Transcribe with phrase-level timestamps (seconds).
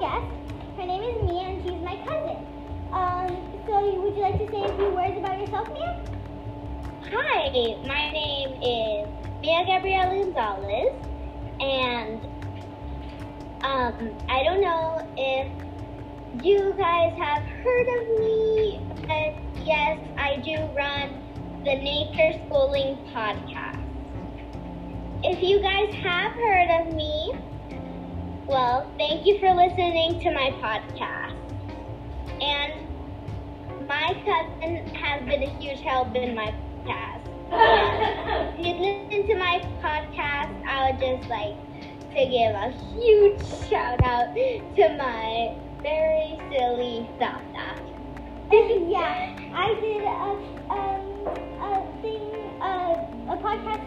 [0.00, 0.26] guest.
[0.76, 2.44] Her name is Mia, and she's my cousin.
[2.92, 6.04] Um, so would you like to say a few words about yourself, Mia?
[7.10, 7.50] Hi,
[7.86, 9.08] my name is
[9.40, 10.92] Mia Gabriela Gonzalez,
[11.60, 12.24] and
[13.62, 15.52] um, I don't know if
[16.44, 21.22] you guys have heard of me, but yes, I do run
[21.64, 23.82] the Nature Schooling podcast.
[25.22, 27.32] If you guys have heard of me,
[28.48, 31.34] well, thank you for listening to my podcast.
[32.40, 36.54] And my cousin has been a huge help in my.
[36.88, 41.56] And if you listen to my podcast, I would just like
[42.14, 47.66] to give a huge shout out to my very silly Sasa.
[48.52, 50.30] yeah, I did a,
[50.74, 51.02] um,
[51.60, 53.85] a thing, uh, a podcast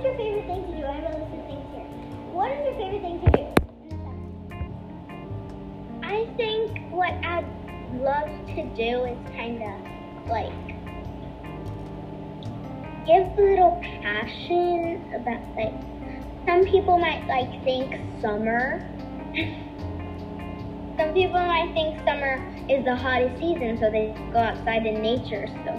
[0.00, 0.86] what is your favorite thing to do?
[0.86, 1.84] I have a list of things here.
[2.32, 3.44] What is your favorite thing to do?
[6.02, 7.44] I think what I'd
[8.00, 9.76] love to do is kind of
[10.28, 10.52] like
[13.06, 15.74] give a little passion about like
[16.46, 18.80] some people might like think summer.
[20.96, 22.40] some people might think summer
[22.70, 25.46] is the hottest season, so they go outside in nature.
[25.66, 25.78] So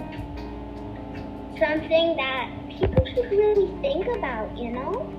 [1.58, 5.12] something that people should really think about, you know?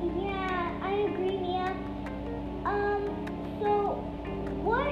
[0.00, 1.76] Yeah, I agree, Mia.
[2.64, 3.94] Um, so
[4.62, 4.88] what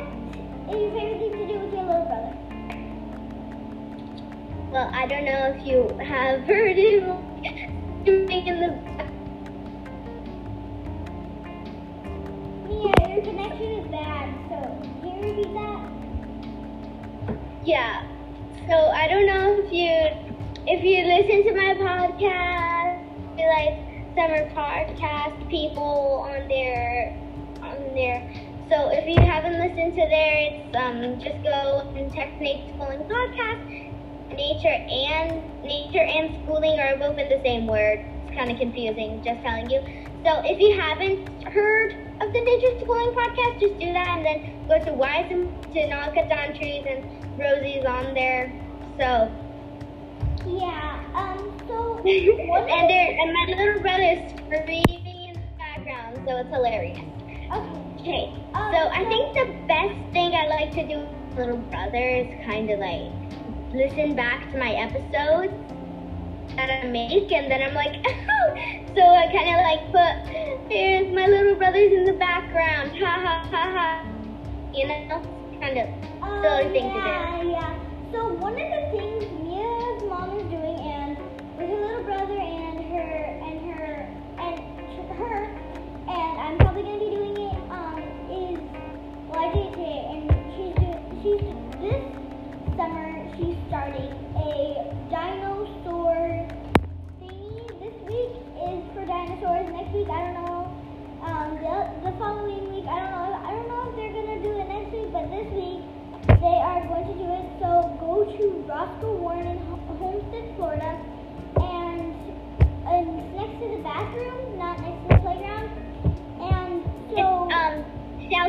[0.70, 2.34] is your favorite thing to do with your little brother?
[4.70, 7.22] Well, I don't know if you have heard him
[8.04, 8.96] swimming in the
[12.68, 14.58] Mia, your connection is bad, so
[15.00, 15.90] can you repeat that?
[17.64, 18.02] Yeah.
[18.68, 20.25] So I don't know if you
[20.66, 22.98] if you listen to my podcast,
[23.38, 23.78] like
[24.18, 27.14] summer podcast people on there
[27.62, 28.26] on there.
[28.68, 33.06] So if you haven't listened to there, it's um just go and text Nature Schooling
[33.06, 33.62] Podcast.
[34.34, 38.00] Nature and nature and schooling are both in the same word.
[38.26, 39.80] It's kind of confusing, just telling you.
[40.26, 44.38] So if you haven't heard of the Nature Schooling Podcast, just do that and then
[44.66, 47.06] go to Wise and to Down Trees and
[47.38, 48.50] Rosie's on there.
[48.98, 49.30] So
[50.46, 56.36] Yeah, um, so and there and my little brother is screaming in the background, so
[56.38, 56.98] it's hilarious.
[57.52, 57.82] Okay.
[58.00, 61.98] Okay, Um, so I think the best thing I like to do with little brother
[62.22, 63.10] is kind of like
[63.74, 65.52] listen back to my episodes
[66.56, 67.94] that I make, and then I'm like,
[68.94, 73.48] so I kind of like put here's my little brothers in the background, ha ha
[73.50, 74.06] ha ha,
[74.72, 75.22] you know,
[75.60, 75.88] kind of
[76.22, 77.08] Um, silly thing to do.
[77.08, 77.78] yeah, yeah.
[78.12, 79.15] So one of the things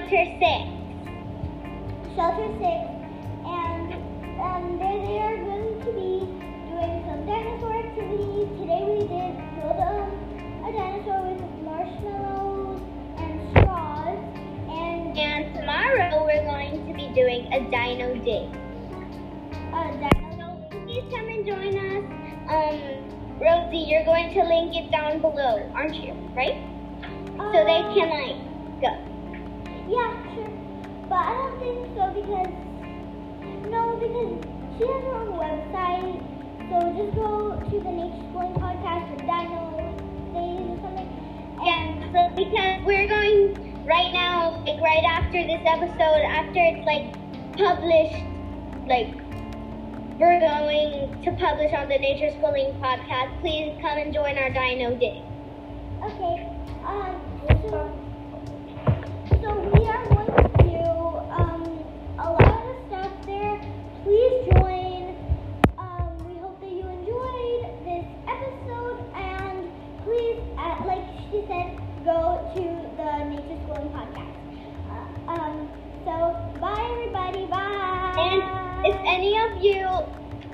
[0.09, 0.63] shelter six.
[2.15, 2.79] shelter six,
[3.45, 3.93] and
[4.39, 6.23] um, there they are going to be
[6.69, 8.47] doing some dinosaur activities.
[8.59, 10.07] Today we did build a,
[10.63, 12.81] a dinosaur with marshmallows
[13.17, 14.19] and straws,
[14.69, 18.47] and And tomorrow we're going to be doing a dino day.
[19.73, 20.67] a dino.
[20.71, 22.03] So please come and join us.
[22.47, 26.13] Um, Rosie, you're going to link it down below, aren't you?
[26.33, 26.55] Right?
[27.37, 29.03] So they Um, can like go.
[29.87, 30.51] Yeah, sure.
[31.07, 32.51] But I don't think so because
[33.71, 34.43] no, because
[34.77, 36.19] she has her own website.
[36.69, 39.79] So just go to the Nature Schooling podcast or Dino
[40.35, 41.07] Days or something.
[41.63, 42.03] Yeah.
[42.11, 47.15] So because we're going right now, like right after this episode, after it's like
[47.55, 48.23] published,
[48.87, 49.15] like
[50.19, 53.39] we're going to publish on the Nature Schooling podcast.
[53.39, 55.23] Please come and join our Dino Day.
[56.03, 56.49] Okay.
[56.83, 58.06] Um.
[64.07, 65.03] please join.
[65.77, 69.67] Um, we hope that you enjoyed this episode, and
[70.05, 71.75] please, uh, like she said,
[72.05, 72.63] go to
[72.95, 74.31] the Nature Schooling podcast.
[74.87, 75.69] Uh, um,
[76.05, 78.15] so bye everybody, bye.
[78.17, 79.83] And if any of you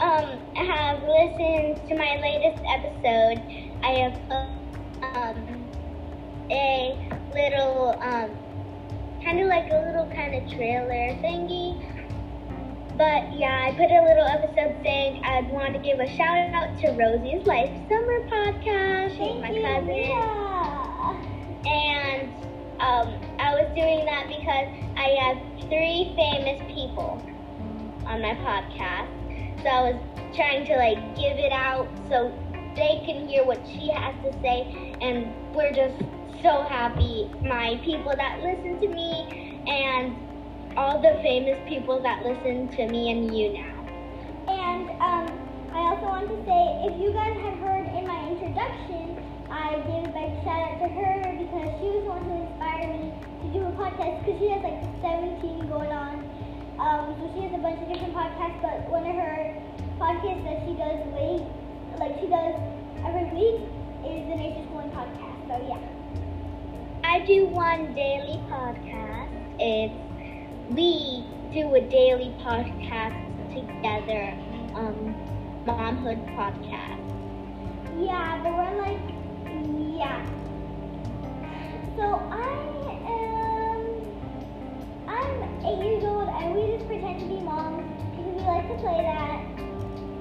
[0.02, 3.40] um, have listened to my latest episode,
[3.84, 4.18] I have
[5.14, 5.70] um,
[6.50, 6.98] a
[7.36, 8.32] little um,
[9.24, 11.93] kind of like a little kind of trailer thingy
[12.98, 16.78] but yeah, I put a little episode saying I'd want to give a shout out
[16.82, 19.10] to Rosie's Life Summer Podcast.
[19.10, 19.88] She's Thank my you, cousin.
[19.88, 20.54] Mia.
[21.66, 22.30] And
[22.80, 25.38] um, I was doing that because I have
[25.70, 27.18] three famous people
[28.06, 29.10] on my podcast.
[29.64, 30.02] So I was
[30.36, 32.32] trying to like give it out so
[32.76, 34.94] they can hear what she has to say.
[35.02, 35.98] And we're just
[36.44, 40.16] so happy, my people that listen to me and
[40.76, 43.86] all the famous people that listen to me and you now.
[44.48, 45.26] And um,
[45.74, 49.18] I also want to say, if you guys had heard in my introduction,
[49.50, 52.90] I gave a big shout out to her because she was the one who inspired
[52.90, 56.26] me to do a podcast because she has like 17 going on.
[56.82, 59.54] Um, so she has a bunch of different podcasts, but one of her
[60.02, 61.00] podcasts that she does
[62.00, 62.56] like she does
[63.06, 63.62] every week
[64.04, 65.38] is the Nature Schooling podcast.
[65.48, 65.80] So yeah.
[67.04, 69.30] I do one daily podcast.
[69.60, 70.13] It's
[70.76, 71.24] we
[71.54, 73.14] do a daily podcast
[73.54, 74.34] together,
[74.74, 75.16] um,
[75.68, 77.04] momhood podcast.
[78.00, 79.00] Yeah, but we're like,
[80.00, 80.26] yeah.
[81.96, 83.80] So I am,
[85.08, 88.76] I'm eight years old, and we just pretend to be moms because we like to
[88.82, 89.42] play that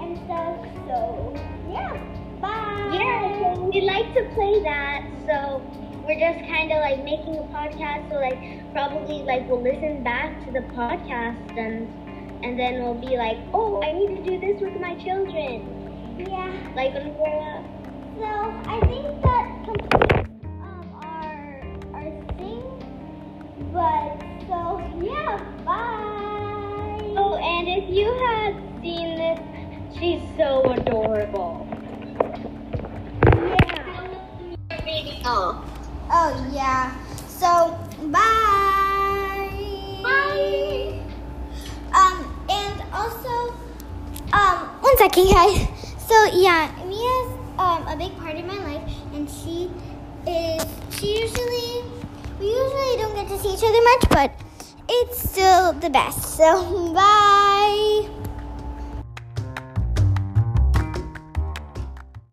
[0.03, 0.59] and stuff.
[0.87, 1.33] So
[1.71, 1.97] yeah,
[2.43, 2.91] bye.
[2.93, 5.63] Yeah, we like to play that, so
[6.05, 8.09] we're just kind of like making a podcast.
[8.11, 8.39] So like
[8.73, 11.89] probably like we'll listen back to the podcast and
[12.45, 15.63] and then we'll be like, oh, I need to do this with my children,
[16.19, 16.73] Yeah.
[16.75, 17.65] like when we grow up.
[18.19, 18.27] So
[18.69, 21.63] I think that completes um, our
[21.95, 22.65] our thing.
[23.73, 24.19] But
[24.49, 27.15] so yeah, bye.
[27.17, 29.39] Oh, and if you had seen this,
[29.97, 31.67] she's so adorable.
[33.25, 35.23] Yeah.
[35.25, 35.72] Oh.
[36.13, 36.93] Oh yeah.
[37.27, 37.73] So
[38.13, 39.49] bye.
[40.03, 41.01] Bye.
[41.97, 42.17] Um
[42.53, 43.57] and also
[44.33, 45.67] um one second guys.
[46.05, 49.71] So yeah, Mia's um a big part of my life and she
[50.29, 50.63] is
[51.01, 51.81] she usually
[52.39, 54.31] we usually don't get to see each other much but
[54.89, 56.37] it's still the best.
[56.37, 58.22] So bye.